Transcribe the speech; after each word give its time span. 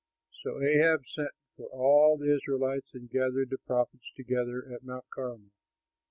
So 0.41 0.59
Ahab 0.63 1.01
sent 1.15 1.29
for 1.55 1.67
all 1.67 2.17
the 2.17 2.33
Israelites 2.35 2.87
and 2.95 3.07
gathered 3.07 3.51
the 3.51 3.59
prophets 3.67 4.11
together 4.17 4.65
at 4.73 4.81
Mount 4.83 5.05
Carmel. 5.13 5.51